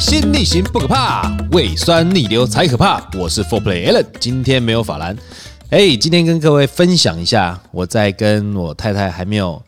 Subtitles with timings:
[0.00, 3.06] 心逆行不可怕，胃酸逆流才可怕。
[3.18, 5.14] 我是 f o r Play Allen，今天没有法兰。
[5.68, 9.62] 哎，今天跟各位分享一下，我在跟我太太还没有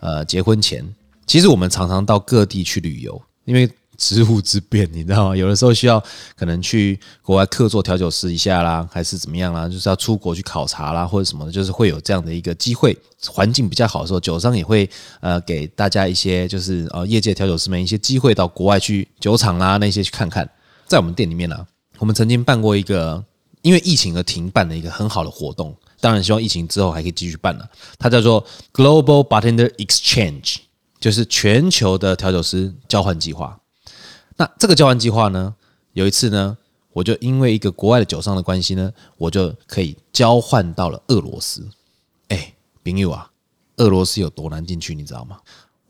[0.00, 0.84] 呃结婚前，
[1.24, 3.70] 其实我们常常到各地去旅游，因为。
[3.96, 5.36] 职务之便，你知道吗？
[5.36, 6.02] 有的时候需要
[6.36, 9.68] 可能去国外客座调酒师一下啦，还是怎么样啦？
[9.68, 12.96] 就是要出国去考察啦，或者什么的，就是会有这样的一个机会。
[13.28, 14.88] 环境比较好的时候，酒商也会
[15.20, 20.48] 呃给大家一些就是呃业界调酒师们一些机会到国外去酒厂啦那些去看看。
[20.86, 21.66] 在我们店里面呢，
[21.98, 23.24] 我们曾经办过一个
[23.62, 27.68] 因为疫情而停办的一个很好的活动，当然希望疫情之后还可以继续办了。
[27.98, 30.58] 它叫做 Global Bartender Exchange，
[31.00, 33.58] 就是全球的调酒师交换计划。
[34.36, 35.54] 那这个交换计划呢，
[35.92, 36.56] 有一次呢，
[36.92, 41.66] 我就因为一个国外的酒商的关系呢，我就可以交换到了俄罗斯。
[42.28, 42.54] 哎，
[42.84, 43.30] 朋友啊，
[43.76, 45.38] 俄罗斯有多难进去，你知道吗？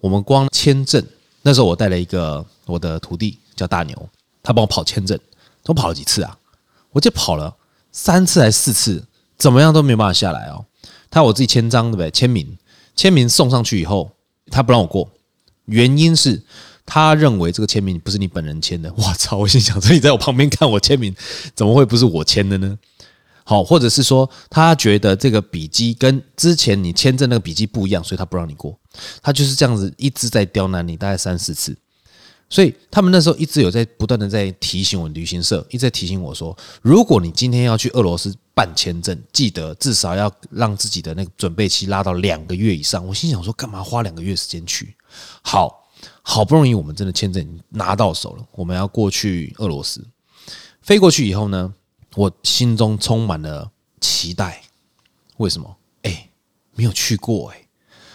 [0.00, 1.05] 我们光签证，
[1.42, 4.08] 那时候我带了一个我的徒弟叫大牛，
[4.42, 5.19] 他帮我跑签证，
[5.64, 6.38] 都跑了几次啊？
[6.92, 7.56] 我就跑了
[7.91, 9.05] 三次还是四次，
[9.36, 10.64] 怎么样都没有办法下来哦。
[11.10, 12.10] 他我自己签章对不对？
[12.12, 12.56] 签名，
[12.94, 14.12] 签名送上去以后，
[14.50, 15.10] 他不让我过，
[15.64, 16.42] 原因是。
[16.86, 19.36] 他认为这个签名不是你本人签的， 我操！
[19.36, 21.12] 我心想说，你在我旁边看我签名，
[21.54, 22.78] 怎么会不是我签的呢？
[23.48, 28.76] 好，或者是说他觉得这个笔迹跟之前你签证那个笔迹不一样，所以他不让你过。
[29.22, 31.76] 他就是这样子一直在刁难你，大概三四次。
[32.48, 43.06] 所以他们那时候一直有在不断的在提醒我，旅行社一直在提醒我说，如果你今天要去俄罗斯办签证，记得至少要让自己的那个准备期拉到两个月以上。
[43.06, 44.94] 我心想说，干嘛花两个月时间去？
[45.42, 45.85] 好。
[46.22, 48.46] 好不容易，我们真的签证拿到手了。
[48.52, 50.04] 我们要过去俄罗斯，
[50.80, 51.72] 飞过去以后呢，
[52.14, 54.62] 我心中充满了期待。
[55.36, 55.76] 为什么？
[56.02, 56.30] 哎，
[56.74, 57.68] 没有去过哎，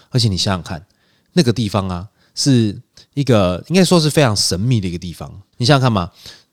[0.10, 0.86] 而且你想想看，
[1.34, 2.82] 那个地方啊，是
[3.14, 5.42] 一个应该说是非常神秘的一个地方。
[5.58, 6.12] 你想想看嘛，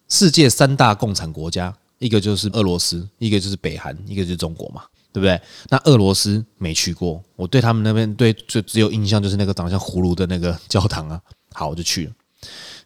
[0.08, 5.40] 世界三大共产国家，一个就是俄罗斯，一个就是北韩，一个就是中国嘛，对不对？
[5.68, 11.20] 那俄罗斯没去过，我对他们那边对就只有印象就是那个长得像葫芦的那个教堂啊。
[11.54, 12.12] 好，我就去了。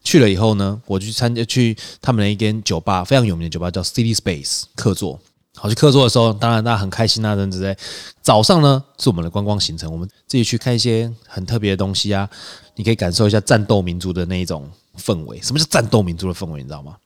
[0.02, 5.20] 去了以后呢，我去参加去他们的一间酒吧，非常有名的酒吧，叫 City Space 客座。
[5.54, 7.76] 好，去客座的时候，当然大家很开心啊，等等之类。
[8.22, 12.28] 早上呢是我们的观光行程，我们自己去看一些很特别的东西啊。
[12.74, 14.68] 你可以感受一下战斗民族的那一种
[14.98, 15.38] 氛围。
[15.42, 16.62] 什么叫战斗民族的氛围？
[16.62, 16.96] 你知道吗？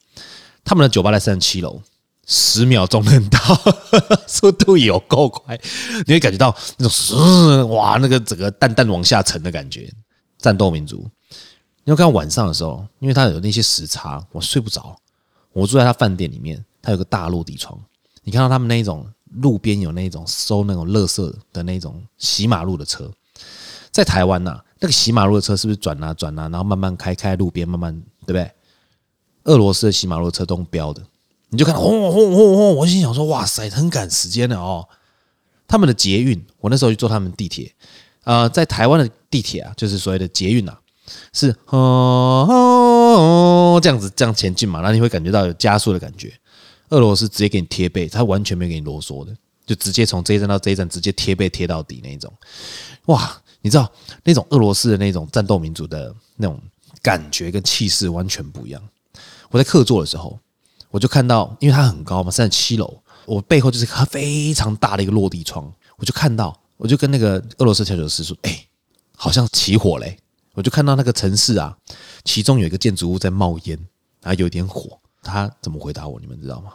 [0.65, 1.83] 他们的酒吧在三十七楼，
[2.27, 3.39] 十秒钟能到，
[4.27, 5.59] 速度有够快，
[6.07, 9.91] 你会感觉到那种哇，那个整个蛋蛋往下沉的感觉。
[10.39, 11.09] 战斗民族。
[11.85, 14.97] 你要看晚上的时候，因为他有那些时差，我睡不着。
[15.53, 17.81] 我住在他饭店里面，他有个大落地窗，
[18.25, 19.09] 你看到他们那一种
[19.41, 23.11] 路边有那种收那种垃圾的那种洗马路的车，
[23.91, 27.95] 在台湾呐，那个洗马路的车是不是转啊转啊，然后慢慢开开路边，慢慢
[28.27, 28.51] 对不对？
[29.45, 31.01] 俄罗斯的洗马路的车都标的，
[31.57, 34.87] 你就看轰轰轰轰，我心想说，哇塞，很赶时间的哦。
[35.67, 37.75] 他们的捷运，我那时候去坐他们地铁，
[38.25, 40.79] 呃，在台湾的地铁啊，就是所谓的捷运啊。
[41.33, 46.31] 是哦，哦，这样子这样前进嘛，然后你会感觉到有加速的感觉。
[46.91, 49.35] 俄罗斯直接给你贴背，他完全没给你啰嗦的，
[49.65, 52.31] 就直接从这一站到这一站直接贴背贴到底那一种。
[53.07, 53.91] 哇，你知道
[54.25, 56.61] 那种俄罗斯的那种战斗民族的那种
[57.01, 58.83] 感觉跟气势完全不一样。
[59.49, 60.39] 我在客座的时候，
[60.97, 68.67] 我就看到，因为它很高嘛，三十七楼，我背后就是一个非常大的一个落地窗，我就看到，我就跟那个俄罗斯调酒师说：“哎，
[69.15, 70.17] 好像起火嘞。”
[70.57, 71.77] 我就看到那个城市啊，
[72.25, 73.79] 其中有一个建筑物在冒烟，
[74.23, 74.99] 然后有点火。
[75.23, 76.19] 他怎么回答我？
[76.19, 76.73] 你们知道吗？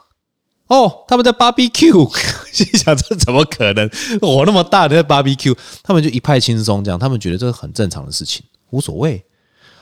[0.67, 2.07] 哦，他们在 barbecue。
[2.53, 3.89] 心想这怎么可能？
[4.21, 5.57] 火那么大，在 barbecue。
[5.81, 9.25] 他们就一派轻松，这样他们觉得这是很正常的事情，无所谓。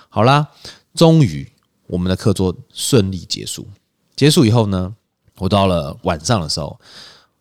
[0.08, 0.48] 好啦，
[0.96, 1.52] 终于
[1.88, 3.68] 我们的课桌顺利结束。
[4.20, 4.94] 结束以后呢，
[5.38, 6.78] 我到了晚上的时候，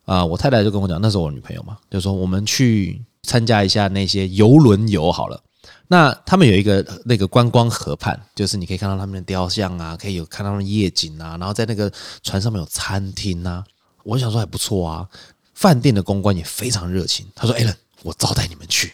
[0.04, 5.42] 啊，我太太就跟我讲，那是我女朋友嘛，就说我们去参加一下那些游轮游好了。
[5.88, 11.92] 那他们有一个那个观光河畔，就是你可以看到他们的雕像啊，可以有看到他们夜景啊，然后在那个
[12.22, 13.64] 船上面有餐厅啊，
[14.04, 15.08] 我想说还不错啊。
[15.54, 17.74] 饭店的公关也非常热情，他说：“Allen，
[18.04, 18.92] 我招待你们去。”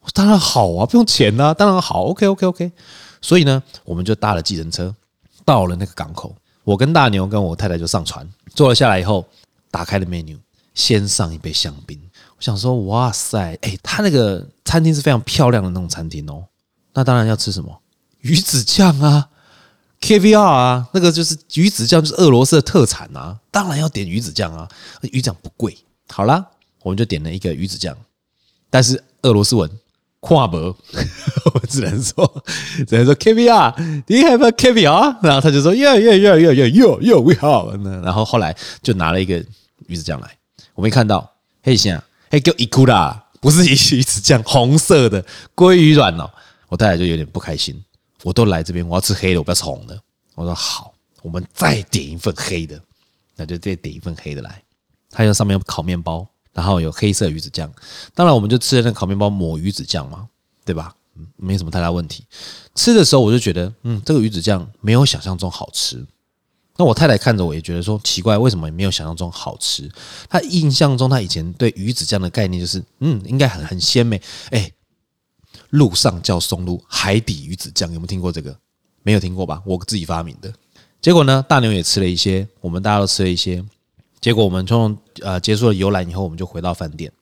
[0.00, 2.72] 我说：“当然好啊，不用钱啊，当然好，OK OK OK。”
[3.20, 4.94] 所以呢，我们就搭了计程车
[5.44, 6.34] 到了那个港口，
[6.68, 9.26] 我跟大牛跟我太太就上船，坐了下来以后，
[9.70, 10.36] 打开了 menu，
[10.74, 11.98] 先上一杯香槟。
[12.36, 16.44] 我想说，哇塞，哎，他那个餐厅是非常漂亮的那种餐厅哦。
[16.92, 17.80] 那当然要吃什么
[18.20, 19.30] 鱼子酱啊
[20.02, 23.40] ，K V R 啊，那个就是鱼子酱，就是俄罗斯的特产啊。
[23.50, 24.68] 当然要点鱼子酱啊，
[25.00, 25.74] 鱼子酱不贵。
[26.10, 26.48] 好啦，
[26.82, 27.96] 我们就点了一个鱼子酱，
[28.68, 29.70] 但是俄罗斯文
[30.20, 30.76] 跨博，
[31.54, 32.44] 我只能说，
[32.86, 35.16] 只能说 KVR，Do you have a caviar？
[35.22, 38.02] 然后他就说 Yeah yeah yeah yeah yeah yeah we have。
[38.02, 39.44] 然后后来就拿了一个
[39.86, 40.36] 鱼子酱来，
[40.74, 41.30] 我没看到，
[41.62, 45.24] 嘿先，嘿叫伊库拉，不是鱼子酱，红色的
[45.54, 46.28] 鲑鱼卵哦。
[46.68, 47.80] 我太太就有点不开心，
[48.24, 49.98] 我都来这边，我要吃黑的，我不要吃红的。
[50.34, 50.92] 我说好，
[51.22, 52.80] 我们再点一份黑的，
[53.36, 54.60] 那就再点一份黑的来。
[55.10, 56.26] 它有上面有烤面包，
[56.58, 57.72] 然后有黑色鱼子酱。
[58.16, 60.26] 当然，我们就吃了那个烤面包抹鱼子酱嘛，
[60.64, 60.92] 对吧？
[61.16, 62.24] 嗯，没什么太大问题。
[62.74, 66.04] 吃的时候我就觉得，嗯，这个鱼子酱没有想象中好吃。
[66.76, 69.88] 那我太太看着我也觉得说奇怪，为什么没有想象中好吃？
[70.28, 74.20] 她印象中，她以前对鱼子酱的概念就是，嗯，应该很很鲜美。
[74.50, 74.68] 哎，
[75.70, 78.58] 路上叫松露，海底鱼子酱，有没有听过这个？
[79.04, 79.62] 没有听过吧？
[79.64, 80.52] 我自己发明的。
[81.00, 83.64] 结果呢，大牛也吃了一些，我们大家都吃了一些。
[84.20, 87.12] 结果我们从呃结束了游览以后，我们就回到饭店。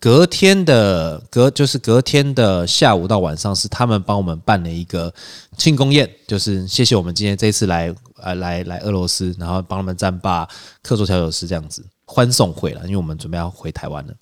[0.00, 5.12] 隔天的隔就是隔天的下午到晚上，是他们帮我们办了一个
[5.56, 10.46] 庆功宴，就是谢谢我们今天这一次来呃来来俄罗斯，然后帮他们战罢
[10.82, 12.82] 客座调酒师这样子欢送会了。
[12.84, 14.12] 因为我们准备要回台湾了。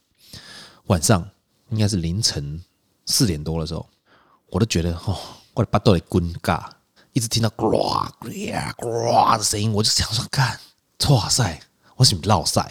[0.87, 1.29] 晚上
[1.71, 2.63] 应该是凌晨
[3.07, 3.85] 四点多的时候，
[4.51, 5.17] 我都觉得哦，
[5.55, 6.77] 我的巴肚里滚嘎，
[7.13, 8.29] 一直听到呱呱
[8.77, 10.61] 呱的声音，我就想说，看，
[11.09, 11.61] 哇塞！
[12.03, 12.69] 我是落赛，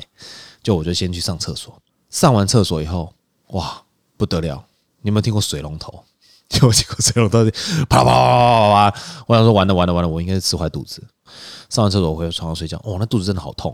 [0.61, 1.73] 就我就先去上厕所。
[2.09, 3.13] 上完厕所以后，
[3.51, 3.81] 哇，
[4.17, 4.61] 不得了！
[5.01, 6.03] 你有没有听过水龙头？
[6.61, 7.45] 有听过水龙头
[7.87, 9.01] 啪啦啪啪啪！
[9.25, 11.01] 我想说完了完了完了，我应该是吃坏肚子。
[11.69, 13.73] 上完厕所我回床上睡觉，哇，那肚子真的好痛。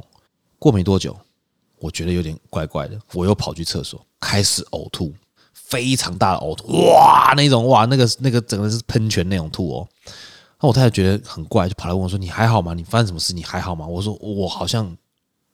[0.59, 1.18] 过没多久，
[1.80, 5.12] 我觉得有点怪怪的，我又跑去厕所，开始呕吐，
[5.53, 9.88] 非常大的呕吐，哇，那种哇，那个那个整个是喷泉那种吐哦。
[10.62, 12.75] 那我太太觉得很怪，就跑来问我说：“你还好吗？
[12.75, 13.33] 你发生什么事？
[13.33, 14.95] 你还好吗？”我说：“我好像。”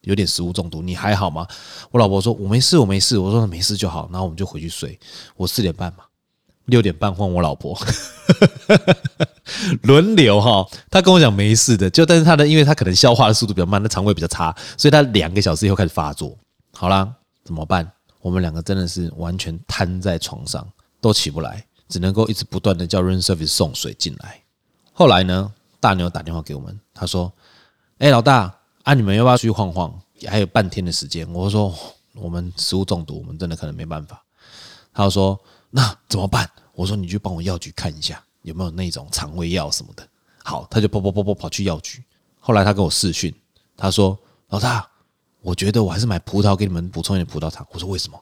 [0.03, 1.47] 有点食物中毒，你还好吗？
[1.91, 4.99] 我老婆说：“我没事，我没事。”我说：“没事就好。”然后我们就回去睡。
[5.35, 6.03] 我四点半嘛，
[6.65, 7.77] 六点半换我老婆，
[9.83, 10.67] 轮流哈。
[10.89, 16.37] 他跟我讲没事的，就但是他的，因为他可能消化的速度比较慢，他肠胃比较差，所以他两个小时以后开始发作。
[16.73, 17.13] 好啦，
[17.45, 17.89] 怎么办？
[18.21, 20.67] 我们两个真的是完全瘫在床上，
[20.99, 24.41] 都起不来，只能够一直不断的叫 room service 送水进来。
[24.91, 27.31] 后来呢，大牛打电话给我们，他说
[27.99, 28.53] ：“哎，老大。”
[28.83, 28.93] 啊！
[28.93, 29.93] 你们要不要去晃晃？
[30.19, 31.29] 也还有半天的时间。
[31.33, 31.73] 我说
[32.13, 34.21] 我们食物中毒，我们真的可能没办法。
[34.93, 35.39] 他说
[35.69, 36.49] 那怎么办？
[36.73, 40.07] 我说你去帮我药局看一下有没有那种肠胃药什么的。
[40.43, 42.03] 好，他就跑跑跑跑跑去药局。
[42.39, 43.33] 后来他跟我视讯，
[43.77, 44.17] 他说
[44.49, 44.85] 老大，
[45.41, 47.65] 我觉得我还是买葡萄给你们补充一点葡萄糖。
[47.71, 48.19] 我说为什么？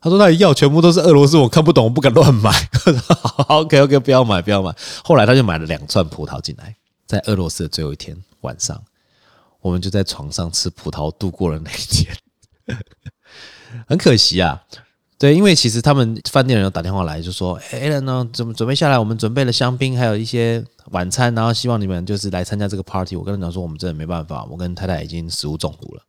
[0.00, 2.52] 他说那药全部都是俄罗斯，我看不懂，我不敢乱买。
[3.20, 4.72] 好，OK OK，不要买不要买。
[5.02, 8.80] 后来他就买了两串葡萄进来，在俄罗斯的最后一天晚上。
[9.60, 12.16] 我们就在床上吃葡萄度过了那一天，
[13.86, 14.62] 很可惜啊。
[15.18, 26.02] 对，因为其实他们饭店人有打电话来，就说：“哎，呢，准准备下来，我们准备了香槟，还有一些晚餐，然后希望你们就是来参加这个 party。”我跟他讲说：“我们真的没办法，我跟太太已经食物中毒了。”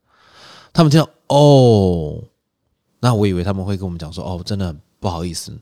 [0.71, 2.23] 他们听到哦，
[2.99, 5.59] 那我以为他们会跟我们讲说：“哦，真的不好意思。”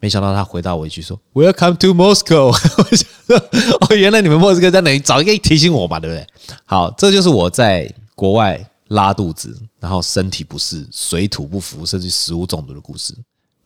[0.00, 2.46] 没想到他回答我一句说：“Welcome to Moscow。
[2.50, 3.36] ”我想说
[3.80, 4.98] ：“哦，原来你们莫斯科在哪里？
[4.98, 6.26] 早应该提醒我嘛，对不对？”
[6.64, 8.58] 好，这就是我在国外
[8.88, 13.14] 拉肚子，然后身体不适、水土不服，甚至食物中毒的故事。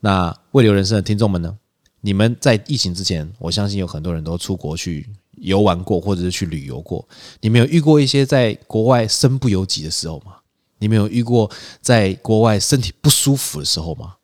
[0.00, 1.56] 那胃流人生的听众们呢？
[2.00, 7.06] 你们在疫情之前，我相信有很多人都出国去游玩过，或者是去旅游过。
[7.40, 10.34] 你们有遇过一些在国外身不由己的时候吗？
[10.80, 11.50] 你们有遇过
[11.80, 14.16] 在国外身体不舒服的时候吗？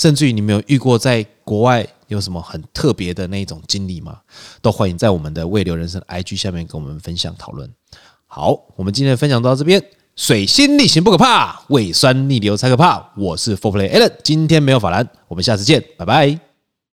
[0.00, 4.20] 甚至于你没有遇过在国外有什么很特别的那种经历吗？
[4.62, 7.70] 都欢迎在我们的未留人生 IG 下面跟我们分享讨论。
[8.26, 9.84] 好，我们今天的分享到这边。
[10.16, 13.12] 水星逆行不可怕，胃酸逆流才可怕。
[13.14, 16.49] 我是 Four Play Allen，今天没有法兰，我们下次见，拜拜。